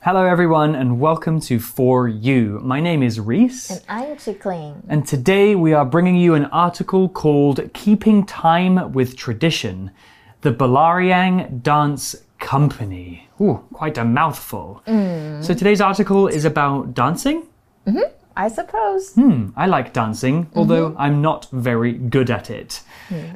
[0.00, 2.60] Hello, everyone, and welcome to For You.
[2.62, 3.68] My name is Reese.
[3.68, 4.80] And I'm Chickling.
[4.88, 9.90] And today we are bringing you an article called Keeping Time with Tradition
[10.42, 13.28] The Bulareyaung Dance Company.
[13.40, 14.84] Ooh, quite a mouthful.
[14.86, 15.42] Mm.
[15.42, 17.48] So today's article is about dancing.
[17.84, 18.12] Mm-hmm.
[18.36, 19.14] I suppose.
[19.14, 20.58] Hmm, I like dancing, mm-hmm.
[20.60, 22.82] although I'm not very good at it.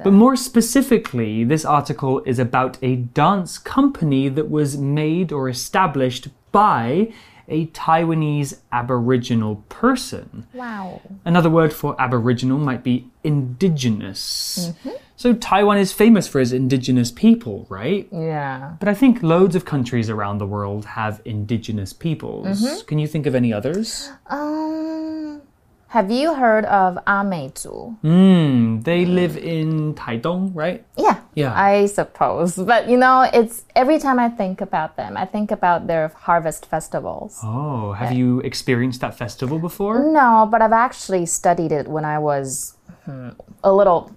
[0.05, 6.29] But more specifically, this article is about a dance company that was made or established
[6.53, 7.12] by
[7.48, 10.47] a Taiwanese Aboriginal person.
[10.55, 11.01] Wow.
[11.25, 14.73] Another word for Aboriginal might be indigenous.
[15.16, 18.09] So Taiwan is famous for its indigenous people, right?
[18.11, 18.75] Yeah.
[18.80, 22.83] But I think loads of countries around the world have indigenous peoples.
[22.84, 24.11] Can you think of any others?
[24.27, 25.42] Um,
[25.89, 27.98] have you heard of Ameizu?
[28.00, 30.84] Hmm, they live in Taidong, right?
[30.97, 31.20] Yeah.
[31.34, 31.52] Yeah.
[31.54, 32.56] I suppose.
[32.56, 36.66] But you know, it's every time I think about them, I think about their harvest
[36.66, 37.41] festivals.
[37.42, 40.12] Oh, have you experienced that festival before?
[40.12, 43.30] No, but I've actually studied it when I was hmm,
[43.64, 44.14] a little,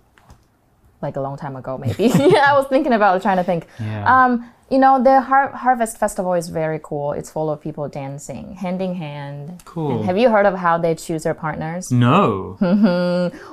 [1.01, 2.07] like a long time ago, maybe.
[2.07, 3.67] yeah, I was thinking about trying to think.
[3.79, 4.03] Yeah.
[4.25, 7.13] Um, you know, the har- harvest festival is very cool.
[7.13, 9.61] It's full of people dancing hand in hand.
[9.63, 9.97] Cool.
[9.97, 11.91] And have you heard of how they choose their partners?
[11.91, 12.57] No.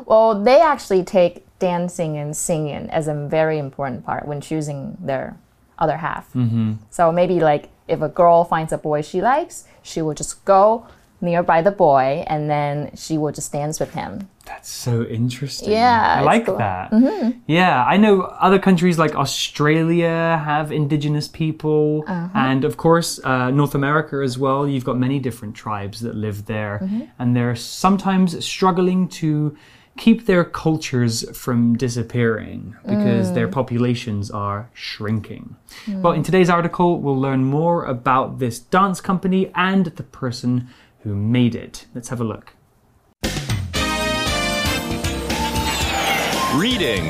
[0.06, 5.36] Well, they actually take dancing and singing as a very important part when choosing their
[5.78, 6.24] other half.
[6.34, 6.72] Mm-hmm.
[6.90, 10.86] So maybe like if a girl finds a boy she likes, she will just go
[11.20, 14.28] nearby the boy and then she will just dance with him.
[14.44, 15.70] That's so interesting.
[15.70, 16.58] Yeah, I like cool.
[16.58, 16.90] that.
[17.46, 22.04] Yeah, I know other countries like Australia have indigenous people,
[22.34, 24.66] and of course, uh, North America as well.
[24.66, 26.74] You've got many different tribes that live there,
[27.20, 29.56] and they're sometimes struggling to
[30.02, 33.52] keep their cultures from disappearing because their mm.
[33.52, 35.54] populations are shrinking.
[35.86, 40.68] Well, in today's article, we'll learn more about this dance company and the person
[41.04, 41.86] who made it.
[41.94, 42.54] Let's have a look.
[46.56, 47.08] Reading.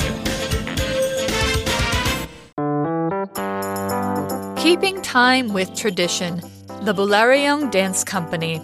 [4.58, 6.42] Keeping Time with Tradition,
[6.82, 8.60] the Bulareyaung Dance Company.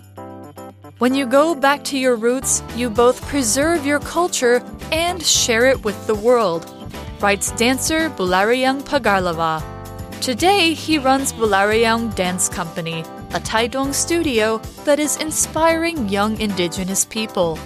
[0.99, 4.61] When you go back to your roots, you both preserve your culture
[4.91, 6.67] and share it with the world,
[7.21, 9.63] writes dancer Bulareyaung Pagarlava.
[10.21, 17.61] Today, he runs Bulareyaung Dance Company, a Taidong studio that is inspiring young indigenous people.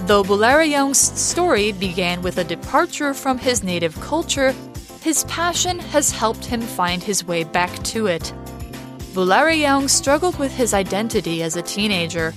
[0.00, 4.54] Though Bulareyaung's story began with a departure from his native culture,
[5.00, 8.34] his passion has helped him find his way back to it.
[9.14, 12.34] Bulareyaung struggled with his identity as a teenager.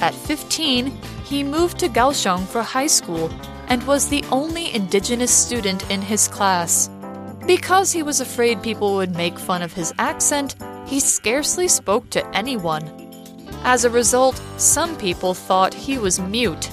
[0.00, 0.86] At 15,
[1.24, 3.30] he moved to Kaohsiung for high school
[3.68, 6.88] and was the only indigenous student in his class.
[7.46, 10.56] Because he was afraid people would make fun of his accent,
[10.86, 12.84] he scarcely spoke to anyone.
[13.62, 16.70] As a result, some people thought he was mute.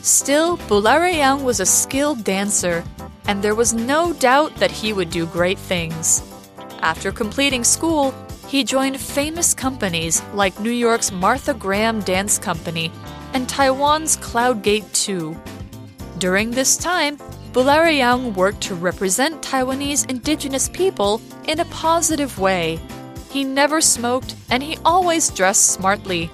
[0.00, 2.84] Still, Bulareyaung was a skilled dancer,
[3.26, 6.22] and there was no doubt that he would do great things.
[6.80, 8.14] After completing school,
[8.48, 12.92] he joined famous companies like New York's Martha Graham Dance Company
[13.34, 15.36] and Taiwan's Cloud Gate 2.
[16.18, 17.18] During this time,
[17.52, 22.78] Bulareyaung worked to represent Taiwanese indigenous people in a positive way.
[23.30, 26.30] He never smoked and he always dressed smartly.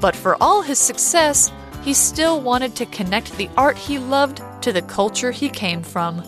[0.00, 1.52] But for all his success,
[1.82, 6.22] he still wanted to connect the art he loved to the culture he came from.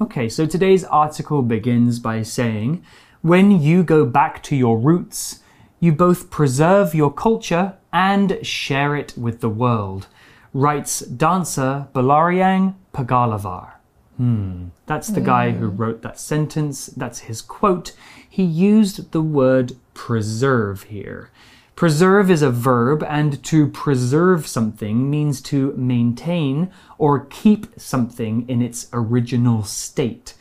[0.00, 2.84] Okay, so today's article begins by saying
[3.20, 5.40] when you go back to your roots,
[5.80, 10.06] you both preserve your culture and share it with the world,
[10.54, 13.72] writes dancer Bulareyaung Pagalavar.
[14.18, 16.86] Hmm, that's the guy who wrote that sentence.
[16.86, 17.92] That's his quote.
[18.28, 21.30] He used the word preserve here.
[21.78, 28.60] Preserve is a verb, and to preserve something means to maintain or keep something in
[28.60, 30.34] its original state.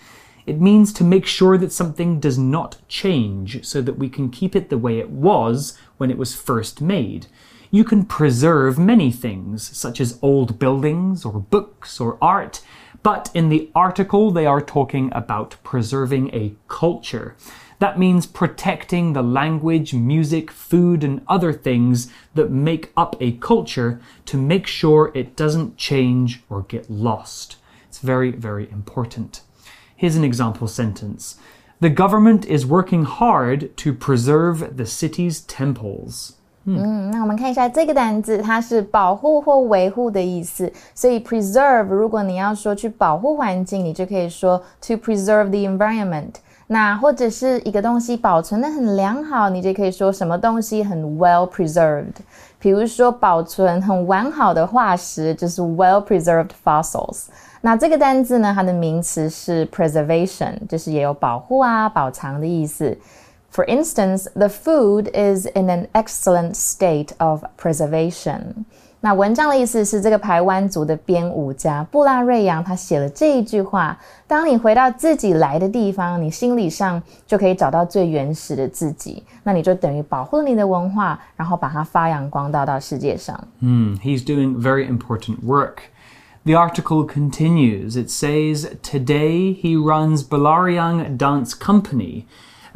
[0.48, 4.56] It means to make sure that something does not change so that we can keep
[4.56, 7.28] it the way it was when it was first made.
[7.70, 12.64] You can preserve many things, such as old buildings or books or art,
[13.08, 17.38] but in the article they are talking about preserving a culture.
[17.80, 24.02] That means protecting the language, music, food, and other things that make up a culture
[24.26, 27.56] to make sure it doesn't change or get lost.
[27.88, 29.40] It's very, very important.
[29.96, 31.38] Here's an example sentence
[31.80, 36.37] The government is working hard to preserve the city's temples.
[36.70, 40.70] 嗯，那我们看一下这个单字，它是保护或维护的意思。
[40.94, 46.34] 所以 preserve，如果你要说去保护环境，你就可以说 to preserve the environment。
[46.70, 52.16] 那或者是一个东西保存的很良好，你就可以说什么东西很 well preserved。
[52.60, 57.28] 比如说保存很完好的化石，就是 well preserved fossils。
[57.62, 62.98] 那这个单字呢，它的名词是 preservation，就是也有保护啊、保藏的意思。
[63.58, 68.66] For instance, the food is in an excellent state of preservation.
[69.00, 83.36] 那文章的意思是，这个排湾族的编舞家布拉瑞扬他写了这一句话：当你回到自己来的地方，你心理上就可以找到最原始的自己，那你就等于保护了你的文化，然后把它发扬光大到世界上。
[83.62, 85.78] 嗯，He's doing very important work.
[86.46, 87.98] The article continues.
[88.00, 92.26] It says today he runs Bulareyaung Dance Company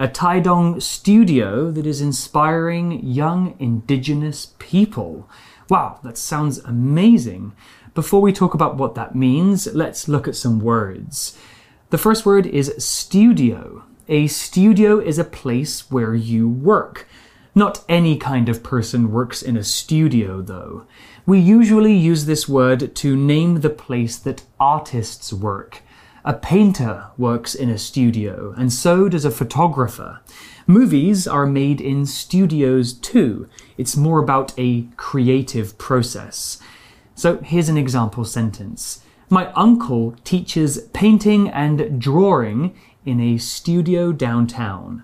[0.01, 5.30] a Taidong studio that is inspiring young indigenous people.
[5.69, 7.53] Wow, that sounds amazing.
[7.94, 11.38] Before we talk about what that means, let's look at some words.
[11.92, 13.83] The first word is studio.
[14.07, 17.07] A studio is a place where you work.
[17.53, 20.88] Not any kind of person works in a studio, though.
[21.27, 25.83] We usually use this word to name the place that artists work.
[26.25, 30.20] A painter works in a studio, and so does a photographer.
[30.67, 33.46] Movies are made in studios too.
[33.78, 36.58] It's more about a creative process.
[37.14, 42.75] So here's an example sentence My uncle teaches painting and drawing
[43.05, 45.02] in a studio downtown.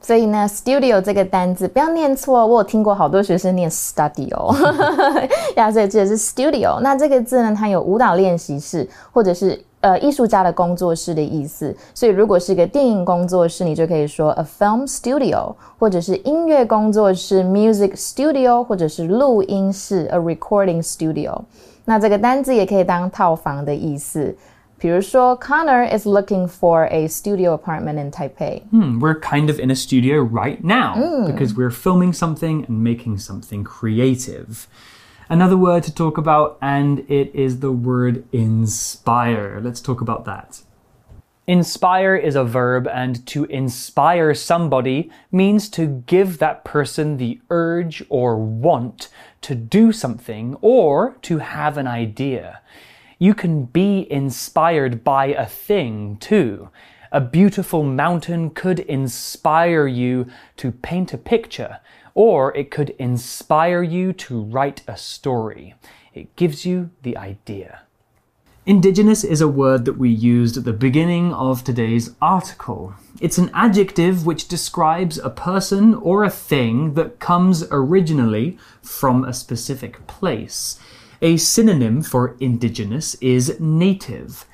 [0.00, 4.54] 所以呢，studio 这个单字不要念错，我有听过好多学生念 studio，
[5.56, 6.80] 呀，所以这是 studio。
[6.80, 11.74] 那这个字呢，它有舞蹈练习室或者是 呃艺术家的工作室的意思。
[11.94, 21.40] 所以如果是一个电影工作室，你就可以说 a film studio，或者是音乐工作室 music studio，或者是录音室 a recording studio。
[21.84, 24.36] 那这个单字也可以当套房的意思。
[24.80, 28.62] 比如说，Connor is looking for a studio apartment in Taipei.
[28.70, 30.94] Hmm, we're kind of in a studio right now
[31.26, 34.68] because we're filming something and making something creative.
[35.33, 39.59] Another word to talk about, and it is the word inspire.
[39.63, 40.61] Let's talk about that.
[41.47, 48.03] Inspire is a verb, and to inspire somebody means to give that person the urge
[48.09, 49.09] or want
[49.41, 52.61] to do something or to have an idea
[53.23, 56.69] you can be inspired by a thing too.
[57.09, 60.27] A beautiful mountain could inspire you
[60.57, 61.79] to paint a picture,
[62.13, 65.75] or it could inspire you to write a story.
[66.13, 67.81] It gives you the idea.
[68.65, 72.93] Indigenous is a word that we used at the beginning of today's article.
[73.19, 79.33] It's an adjective which describes a person or a thing that comes originally from a
[79.33, 80.79] specific place.
[81.21, 84.45] A synonym for indigenous is native.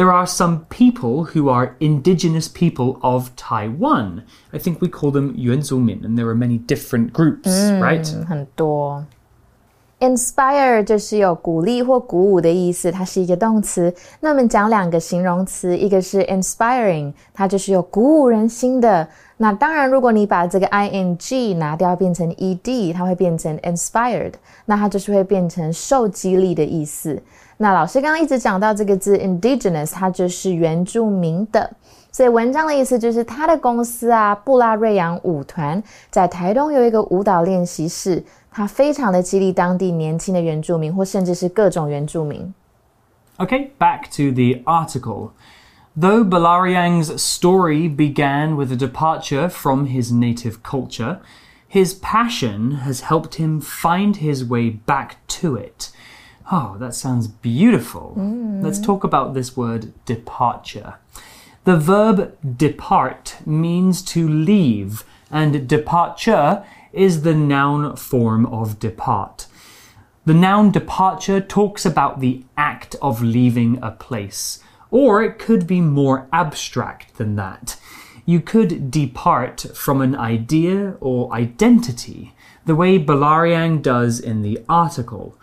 [0.00, 4.24] There are some people who are indigenous people of Taiwan.
[4.52, 7.48] I think we call them Yuanzuomin, and there are many different groups,
[7.80, 8.06] right?
[8.26, 9.06] 很多。
[9.98, 13.94] Inspire 就是有鼓励或鼓舞的意思，它是一个动词。
[14.20, 19.08] 那我们讲两个形容词，一个是 inspiring，它就是有鼓舞人心的。
[19.38, 24.34] 那当然，如果你把这个 ing 拿掉，变成 ed，它会变成 inspired，
[24.66, 27.18] 那它就是会变成受激励的意思。
[27.61, 31.71] 那老师刚刚一直讲到这个字 indigenous，它就是原住民的，
[32.11, 42.51] 所以文章的意思就是他的公司啊，布拉瑞扬舞团在台东有一个舞蹈练习室，它非常的激励当地年轻的原住民，或甚至是各种原住民。
[43.37, 45.29] Okay, back to the article.
[45.95, 51.19] Though Bulareyaung's story began with a departure from his native culture,
[51.67, 55.91] his passion has helped him find his way back to it.
[56.53, 58.13] Oh, that sounds beautiful.
[58.17, 58.61] Mm.
[58.61, 60.95] Let's talk about this word departure.
[61.63, 69.47] The verb depart means to leave, and departure is the noun form of depart.
[70.25, 74.59] The noun departure talks about the act of leaving a place.
[74.89, 77.79] Or it could be more abstract than that.
[78.25, 82.33] You could depart from an idea or identity,
[82.65, 85.37] the way Bulareyaung does in the article.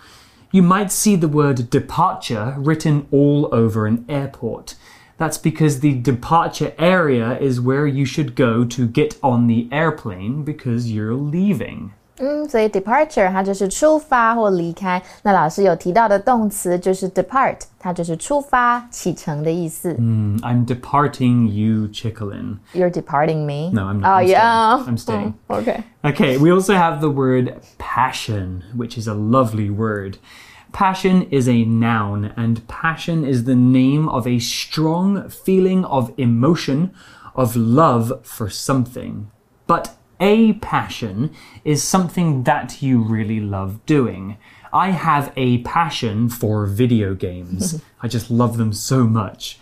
[0.50, 4.76] You might see the word departure written all over an airport.
[5.18, 10.44] That's because the departure area is where you should go to get on the airplane
[10.44, 11.92] because you're leaving.
[12.17, 15.01] 嗯，所以 departure 它就是出发或离开。
[15.23, 19.95] 那老师有提到的动词就是 depart，它就是出发、启程的意思。
[19.95, 22.59] I'm departing you, Chicklin.
[22.73, 23.71] You're departing me.
[23.73, 24.09] No, I'm not.
[24.09, 24.77] Oh I'm yeah.
[24.77, 24.87] staying.
[24.87, 25.33] I'm staying.
[25.49, 25.83] Okay.
[26.03, 30.17] Okay, we also have the word passion, which is a lovely word.
[30.71, 36.91] Passion is a noun, and passion is the name of a strong feeling of emotion,
[37.35, 39.27] of love for something.
[39.65, 41.30] But a passion
[41.64, 44.36] is something that you really love doing.
[44.72, 47.82] I have a passion for video games.
[48.02, 49.58] I just love them so much.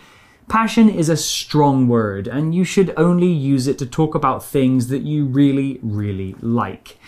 [0.49, 4.89] Passion is a strong word, and you should only use it to talk about things
[4.89, 6.99] that you really, really like.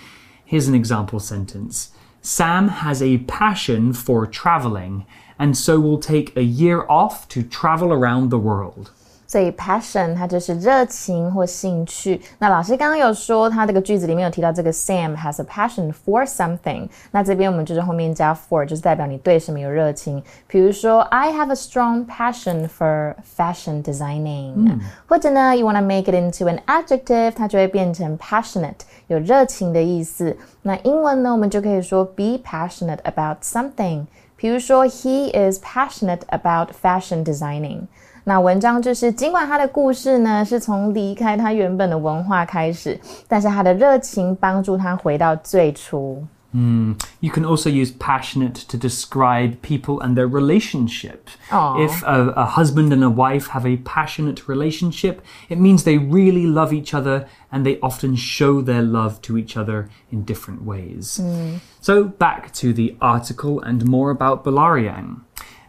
[0.45, 5.07] Here's an example sentence Sam has a passion for traveling,
[5.39, 8.91] and so will take a year off to travel around the world.
[9.28, 12.22] 所以 passion 它就是热情或兴趣。
[12.38, 16.88] 那老师刚刚有说，他这个句子里面有提到这个 Sam has a passion for something。
[17.10, 20.22] 那这边我们就是后面加 for，就是代表你对什么有热情。
[20.46, 30.38] 比如说，I have a strong passion for fashion designing、或者呢，you wanna make it into an adjective，它就会变成 passionate，有热情的意思。
[30.62, 34.06] 那英文呢，我们就可以说 be passionate about something。
[34.36, 37.88] 比如说，He is passionate about fashion designing。
[38.29, 46.23] 那文章就是尽管他的故事呢是从离开他原本的文化开始，但是他的热情帮助他回到最初。
[46.53, 46.97] Mm.
[47.21, 51.29] You can also use passionate to describe people and their relationship.
[51.51, 51.79] Aww.
[51.87, 56.47] If a, a, husband and a wife have a passionate relationship, it means they really
[56.47, 61.21] love each other and they often show their love to each other in different ways.
[61.23, 61.61] Mm.
[61.81, 65.21] So, back to the article and more about Bulareyaung.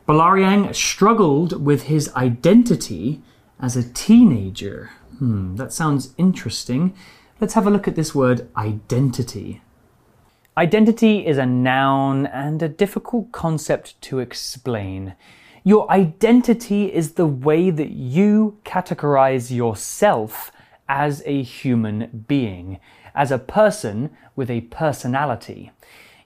[0.10, 3.22] Bulareyaung struggled with his identity
[3.60, 4.90] as a teenager.
[5.20, 6.96] Hmm, that sounds interesting.
[7.40, 9.62] Let's have a look at this word identity.
[10.58, 15.14] Identity is a noun and a difficult concept to explain.
[15.64, 20.52] Your identity is the way that you categorize yourself
[20.88, 22.80] as a human being,
[23.14, 25.72] as a person with a personality.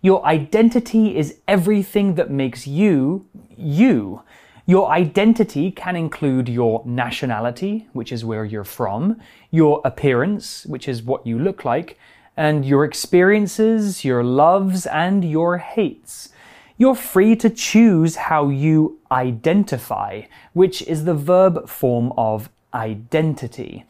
[0.04, 4.22] Your identity is everything that makes you you.
[4.66, 11.02] Your identity can include your nationality, which is where you're from, your appearance, which is
[11.02, 11.98] what you look like,
[12.36, 16.34] and your experiences, your loves, and your hates.
[16.78, 23.86] You're free to choose how you identify, which is the verb form of identity.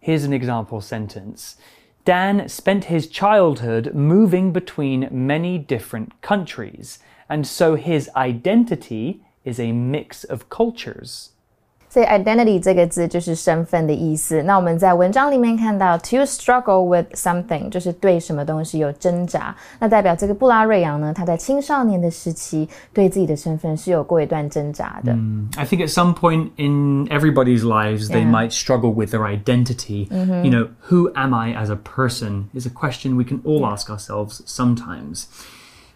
[0.00, 1.56] Here's an example sentence.
[2.04, 9.72] Dan spent his childhood moving between many different countries, and so his identity is a
[9.72, 11.31] mix of cultures.
[11.91, 14.43] 所以 identity 这个字就是身份的意思。
[14.43, 25.13] 那我们在文章里面看到 to struggle with something 就是对什么东西有挣扎，那代表这个布拉瑞扬呢，他在青少年的时期对自己的身份是有过一段挣扎的。
[25.55, 28.31] I think at some point in everybody's lives, they Yeah.
[28.31, 30.07] might struggle with their identity.
[30.11, 33.89] You know, who am I as a person is a question we can all ask
[33.89, 35.23] ourselves sometimes.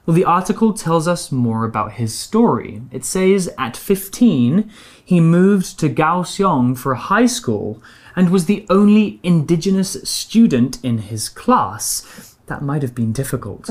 [0.06, 2.80] Well, the article tells us more about his story.
[2.92, 4.70] It says at 15,
[5.04, 7.82] he moved to Kaohsiung for high school
[8.14, 12.35] and was the only indigenous student in his class.
[12.47, 13.67] That might have been difficult.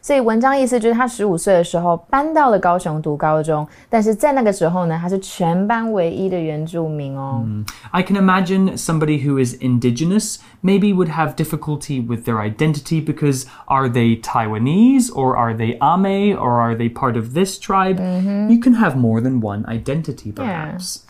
[0.00, 7.44] 所以文章意思就是他十五岁的时候搬到了高雄读高中，但是在那个时候呢，他是全班唯一的原住民哦。
[7.90, 13.44] I can imagine somebody who is indigenous maybe would have difficulty with their identity because
[13.66, 17.98] are they Taiwanese or are they Ame or are they part of this tribe?
[17.98, 21.04] You can have more than one identity, perhaps.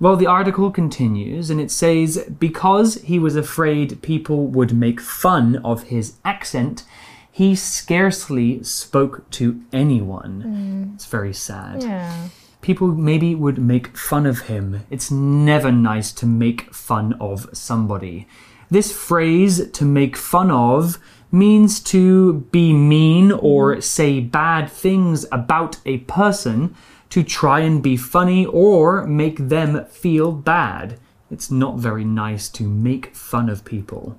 [0.00, 5.56] Well, the article continues and it says because he was afraid people would make fun
[5.64, 6.84] of his accent,
[7.30, 10.42] he scarcely spoke to anyone.
[10.46, 10.94] Mm.
[10.94, 12.28] It's very sad Yeah.
[12.60, 14.80] people maybe would make fun of him.
[14.90, 18.26] It's never nice to make fun of somebody.
[18.70, 20.98] This phrase, to make fun of,
[21.30, 23.82] means to be mean or mm.
[23.82, 26.74] say bad things about a person,
[27.10, 30.98] to try and be funny or make them feel bad.
[31.30, 34.18] It's not very nice to make fun of people.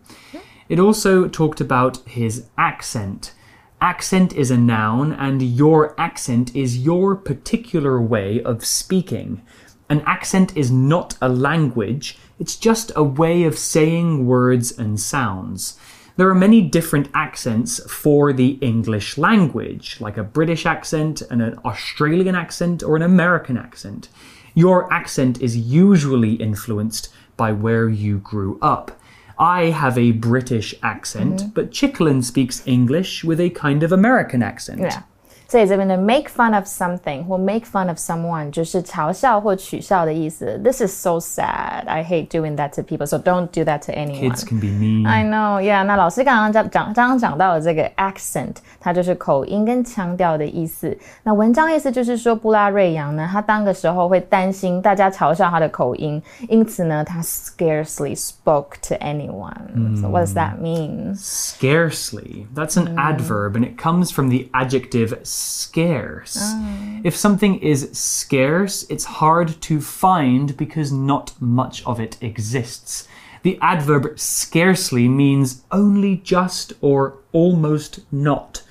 [0.67, 3.33] It also talked about his accent.
[3.81, 9.41] Accent is a noun, and your accent is your particular way of speaking.
[9.89, 15.79] An accent is not a language, it's just a way of saying words and sounds.
[16.19, 21.57] There are many different accents for the English language, like a British accent, and an
[21.63, 24.09] Australian accent, or an American accent.
[24.53, 27.07] Your accent is usually influenced
[27.37, 28.99] by where you grew up.
[29.39, 31.49] I have a British accent, mm-hmm.
[31.51, 34.81] but Chicklin speaks English with a kind of American accent.
[34.81, 35.03] Yeah.
[35.48, 40.60] 所以这边的 make fun of something 或 make fun of someone 就是嘲笑或取笑的意思。
[40.64, 41.86] This is so sad.
[41.86, 43.06] I hate doing that to people.
[43.06, 44.30] So don't do that to anyone.
[44.30, 45.06] Kids can be mean.
[45.06, 45.84] I know, yeah.
[45.84, 50.96] 那老师刚刚讲讲刚刚讲到的这个 accent，它就是口音跟腔调的意思。
[51.22, 60.00] 那文章意思就是说，布拉瑞扬呢，他当个时候会担心大家嘲笑他的口音，因此呢，他 scarcely spoke to anyone.
[60.00, 61.14] So what does that mean?
[61.16, 62.46] Scarcely.
[62.54, 66.37] That's an adverb and it comes from the adjective scarce.
[66.39, 67.01] Oh.
[67.03, 73.07] If something is scarce, it's hard to find because not much of it exists.
[73.43, 78.63] The adverb scarcely means only just or almost not.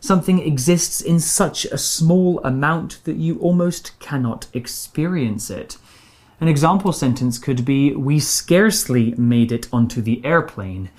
[0.00, 5.76] Something exists in such a small amount that you almost cannot experience it.
[6.40, 10.90] An example sentence could be We scarcely made it onto the airplane.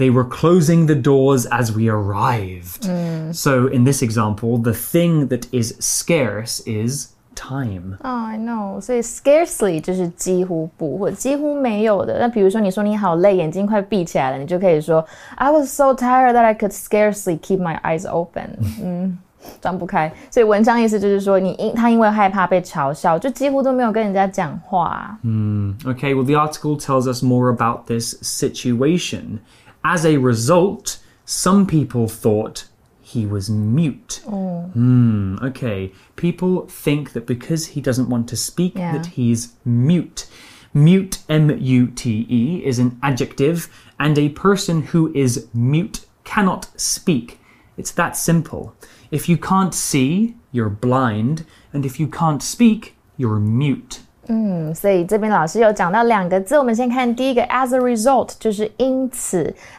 [0.00, 2.84] They were closing the doors as we arrived.
[3.32, 7.96] So, in this example, the thing that is scarce is time.
[8.02, 8.80] Oh, I know.
[8.80, 12.18] 所以 scarcely 就是几乎不或几乎没有的。
[12.18, 15.02] 那比如说你说你好累，眼睛快闭起来了，你就可以说
[15.36, 19.18] I was so tired that I could scarcely keep my eyes open 。嗯，
[19.62, 20.12] 张不开。
[20.30, 25.18] 所以文章意思就是说，你因他因为害怕被嘲笑，就几乎都没有跟人家讲话。
[25.22, 29.38] Okay, well, the article tells us more about this situation.
[29.83, 32.65] As a result, some people thought
[33.01, 34.21] he was mute.
[34.25, 35.91] Hmm, okay.
[36.15, 38.93] People think that because he doesn't want to speak, Yeah.
[38.93, 40.27] that he's mute.
[40.73, 43.67] Mute, M U T E, is an adjective,
[43.99, 47.39] and a person who is mute cannot speak.
[47.75, 48.73] It's that simple.
[49.09, 54.01] If you can't see, you're blind, and if you can't speak, you're mute.
[54.33, 58.29] 嗯，所以这边老师有讲到两个字，我们先看第一个，as a result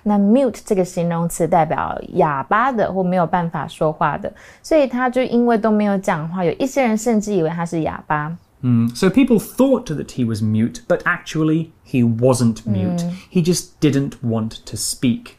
[0.05, 4.31] mute 这个形容词代表哑巴的或没有办法说话的，
[4.63, 8.37] 所以他就因为都没有讲话，有一些人甚至以为他是哑巴。
[8.61, 8.91] Mm.
[8.91, 13.03] People thought that he was mute, but actually he wasn't mute.
[13.31, 15.37] He just didn't want to speak.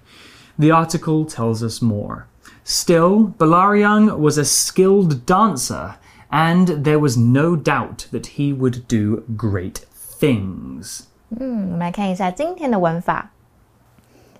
[0.58, 2.26] The article tells us more.
[2.66, 5.96] Still, Bulareyaung was a skilled dancer
[6.34, 9.84] and there was no doubt that he would do great
[10.20, 11.02] things.
[11.40, 13.30] 嗯我们来看一下今天的文法。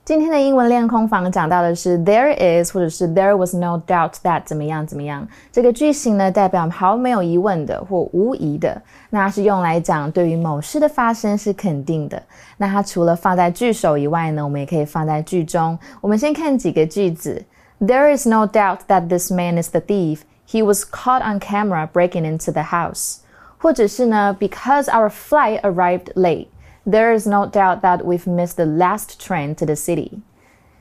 [0.06, 5.26] 今天的英文练空房讲到的是 there is 或者是 there was no doubt that 怎么样怎么样。
[5.50, 12.22] 这个句型呢代表毫没有疑问的或无疑的，那是用来讲对于某事的发生是肯定的。
[12.58, 15.78] 那它除了放在句首以外呢，我们也可以放在句中。
[16.02, 17.42] 我们先看几个句子。
[17.81, 20.23] There is no doubt that this man is the thief.
[20.47, 23.19] He was caught on camera breaking into the house.
[23.59, 26.49] 或者是呢，Because our flight arrived late,
[26.87, 30.21] there is no doubt that we've missed the last train to the city.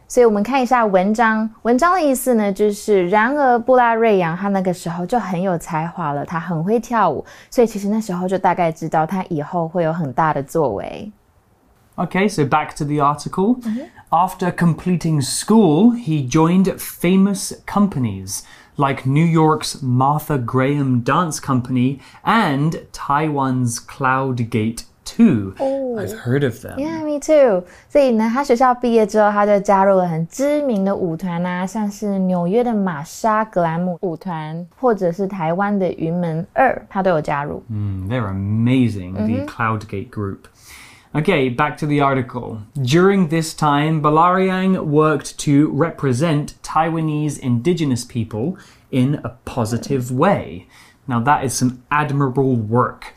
[0.07, 11.11] 所以我们看一下文章，文章的意思呢，就是然而布拉瑞扬他那个时候就很有才华了，他很会跳舞，所以其实那时候就大概知道他以后会有很大的作为。
[11.97, 13.57] Okay, so back to the article.
[14.14, 18.42] After completing school, he joined famous companies
[18.76, 25.54] like New York's Martha Graham Dance Company and Taiwan's Cloud Gate Two.
[25.58, 26.78] Oh, I've heard of them.
[26.78, 27.64] Yeah, me too.
[27.88, 37.62] 所以呢，他学校毕业之后，他就加入了很知名的舞团啊，像是纽约的玛莎格兰姆舞团，或者是台湾的云门二，他都有加入。
[37.70, 39.14] 嗯、mm,，They're amazing.
[39.14, 39.46] The mm-hmm.
[39.46, 40.40] Cloudgate Group.
[40.40, 40.91] Mm -hmm.
[41.14, 42.62] Okay, back to the article.
[42.80, 48.56] During this time, Bulareyaung worked to represent Taiwanese indigenous people
[48.90, 50.68] in a positive way.
[51.06, 53.12] Now, that is some admirable work.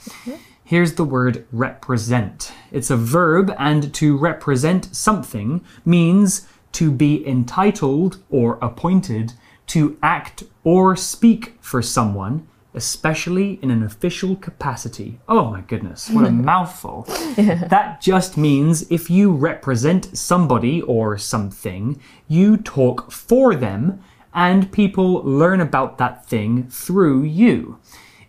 [0.66, 2.52] Here's the word represent.
[2.70, 9.32] It's a verb, and to represent something means to be entitled or appointed
[9.68, 15.20] to act or speak for someone especially in an official capacity.
[15.28, 17.04] Oh my goodness, what a mouthful.
[17.38, 25.24] That just means if you represent somebody or something, you talk for them and people
[25.24, 27.80] learn about that thing through you.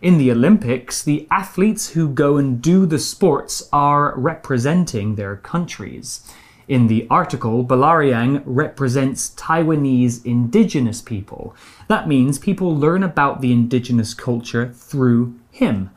[0.01, 6.21] In the Olympics, the athletes who go and do the sports are representing their countries.
[6.69, 11.53] In the article, Bulareyaung represents Taiwanese indigenous people.
[11.87, 15.89] That means people learn about the indigenous culture through him.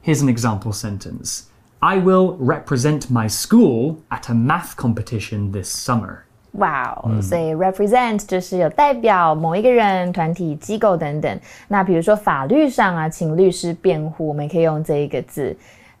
[0.00, 1.50] Here's an example sentence
[1.82, 6.22] I will represent my school at a math competition this summer.
[6.52, 7.58] 哇哦，wow, 嗯、所以 hmm.
[7.58, 11.38] represent 就是有代表某一个人、团体、机构等等。
[11.68, 15.54] 那比如说法律上啊，请律师辩护，我们可以用这一个字。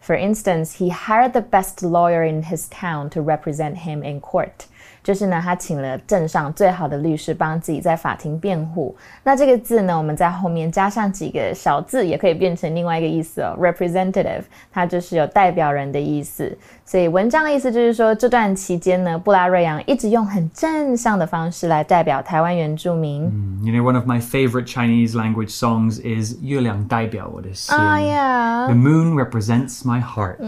[0.06, 4.66] For instance, he hired the best lawyer in his town to represent him in court.
[5.06, 8.92] 就是呢，他请了镇上最好的律师帮自己在法庭辩护。
[9.22, 14.42] 那这个字呢，我们在后面加上几个小字，也可以变成另外一个意思哦，representative，
[14.72, 16.58] 它就是有代表人的意思。
[16.84, 23.22] 所以文章的意思就是说，这段期间呢，布拉瑞扬一直用很正向的方式来代表台湾原住民。
[23.62, 27.76] You know, one of my favorite Chinese language songs is 月亮代表我的心.
[27.76, 28.66] Oh yeah.
[28.66, 30.40] The moon represents my heart.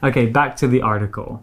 [0.00, 1.40] Okay, back to the article.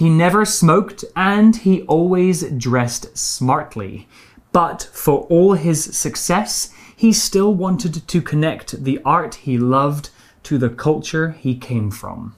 [0.00, 4.08] He never smoked and he always dressed smartly.
[4.50, 10.08] But for all his success, he still wanted to connect the art he loved
[10.44, 12.34] to the culture he came from.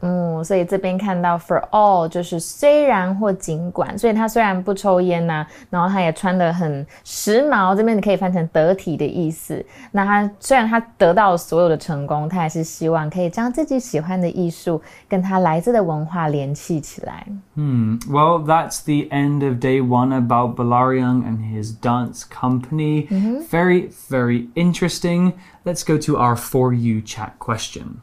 [0.00, 9.64] 嗯，所以这边看到 for all 就是虽然或尽管，所以他虽然不抽烟呐、啊，然后他也穿的很时髦，这边你可以翻成得体的意思。
[9.92, 17.26] 那他虽然他得到所有的成功，他还是希望可以将自己喜欢的艺术跟他来自的文化联系起来。
[17.54, 23.08] 嗯，Well, that's the end of day one about Bulareyaung and his dance company.
[23.08, 23.42] -hmm.
[23.50, 25.32] Very, very interesting.
[25.64, 28.00] Let's go to our for you chat question.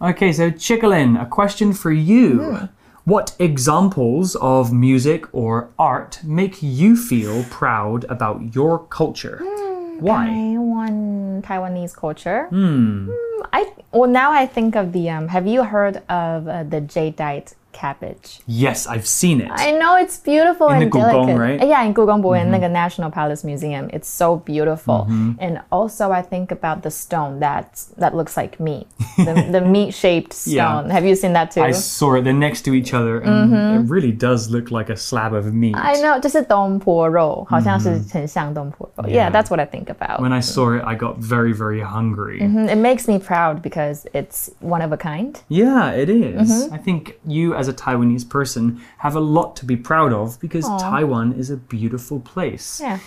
[0.00, 2.68] Okay, so Chickalin, a question for you.
[3.04, 9.38] What examples of music or art make you feel proud about your culture?
[10.00, 10.26] Why?
[10.26, 12.46] Taiwan Taiwanese culture.
[12.48, 13.10] Hmm.
[13.52, 15.28] I well now I think of the um.
[15.28, 18.40] Have you heard of uh, the jadeite cabbage.
[18.46, 19.50] Yes, I've seen it.
[19.52, 21.38] I know it's beautiful in and the Gugong, delicate.
[21.46, 21.68] right?
[21.72, 22.42] Yeah, in Gugongbu mm -hmm.
[22.42, 22.82] in the mm-hmm.
[22.82, 23.84] National Palace Museum.
[23.96, 25.00] It's so beautiful.
[25.08, 25.44] Mm -hmm.
[25.44, 27.68] And also I think about the stone that
[28.02, 28.86] that looks like meat.
[29.16, 30.82] The, the meat-shaped stone.
[30.86, 30.94] Yeah.
[30.96, 31.64] Have you seen that too?
[31.70, 32.24] I saw it.
[32.24, 33.76] They're next to each other and mm -hmm.
[33.76, 35.76] it really does look like a slab of meat.
[35.90, 37.38] I know, just a dongpo roll.
[37.50, 39.08] Mm-hmm.
[39.08, 39.14] Yeah.
[39.18, 40.16] yeah, that's what I think about.
[40.20, 42.38] When I saw it, I got very very hungry.
[42.40, 42.68] Mm-hmm.
[42.74, 45.32] It makes me proud because it's one of a kind.
[45.48, 46.50] Yeah, it is.
[46.72, 50.64] I think you as a Taiwanese person, have a lot to be proud of because
[50.66, 52.80] Taiwan is a beautiful place.
[52.80, 52.98] Yeah.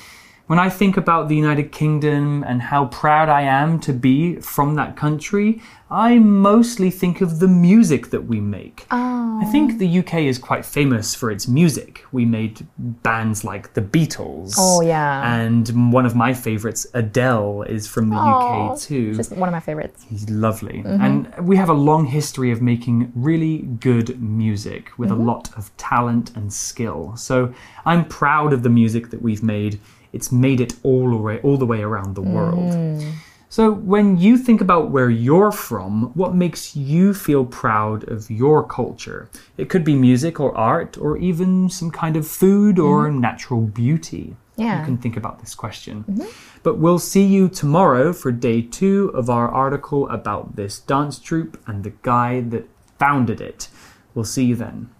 [0.50, 4.74] When I think about the United Kingdom and how proud I am to be from
[4.78, 8.88] that country, I mostly think of the music that we make.
[8.90, 9.52] I oh.
[9.52, 12.04] think the UK is quite famous for its music.
[12.12, 14.56] We made bands like the Beatles.
[14.58, 15.40] Oh, yeah.
[15.40, 19.14] And one of my favorites, Adele, is from the Aw, UK oh, too.
[19.14, 20.04] Just one of my favorites.
[20.10, 20.82] He's lovely.
[20.82, 21.02] Mm-hmm.
[21.02, 25.28] And we have a long history of making really good music with a mm-hmm.
[25.28, 27.16] lot of talent and skill.
[27.18, 27.54] So
[27.86, 29.80] I'm proud of the music that we've made.
[30.14, 32.74] It's made it all the way, all the way around the world.
[32.74, 33.14] Mm.
[33.52, 38.64] So when you think about where you're from, what makes you feel proud of your
[38.64, 39.28] culture?
[39.58, 43.20] It could be music or art or even some kind of food or mm-hmm.
[43.20, 44.36] natural beauty.
[44.56, 44.80] Yeah.
[44.80, 46.04] You can think about this question.
[46.04, 46.28] Mm-hmm.
[46.62, 51.60] But we'll see you tomorrow for day two of our article about this dance troupe
[51.66, 52.70] and the guy that
[53.00, 53.70] founded it.
[54.14, 54.92] We'll see you then.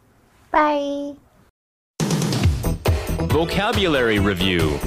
[0.50, 1.18] Bye.
[3.30, 4.80] Vocabulary Review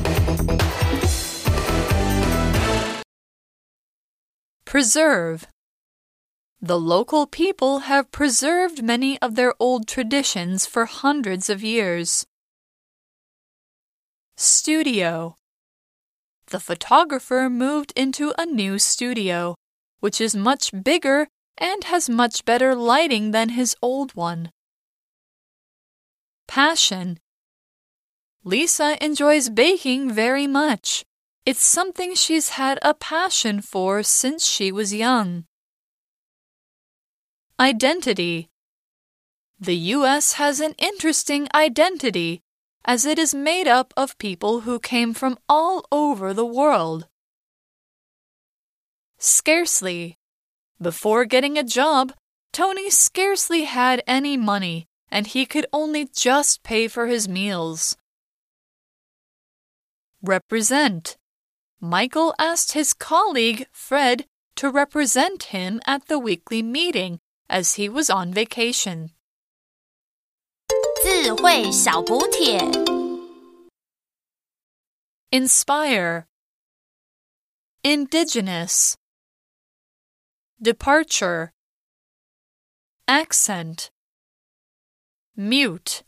[4.64, 5.46] Preserve.
[6.60, 12.26] The local people have preserved many of their old traditions for hundreds of years.
[14.36, 15.36] Studio.
[16.48, 19.54] The photographer moved into a new studio,
[20.00, 21.28] which is much bigger
[21.58, 24.50] and has much better lighting than his old one.
[26.48, 27.18] Passion.
[28.44, 31.04] Lisa enjoys baking very much.
[31.46, 35.44] It's something she's had a passion for since she was young.
[37.60, 38.48] Identity.
[39.60, 40.32] The U.S.
[40.34, 42.42] has an interesting identity
[42.84, 47.06] as it is made up of people who came from all over the world.
[49.18, 50.18] Scarcely.
[50.80, 52.12] Before getting a job,
[52.52, 57.96] Tony scarcely had any money and he could only just pay for his meals.
[60.21, 61.17] Represent.
[61.79, 64.25] Michael asked his colleague, Fred,
[64.55, 69.11] to represent him at the weekly meeting as he was on vacation.
[71.03, 72.59] 智慧小补帖。
[75.31, 76.25] Inspire.
[77.83, 78.95] Indigenous.
[80.61, 81.51] Departure.
[83.07, 83.91] Accent.
[85.35, 86.03] Mute.